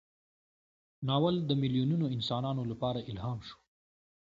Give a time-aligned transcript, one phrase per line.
[1.07, 3.57] ناول د میلیونونو انسانانو لپاره الهام شو.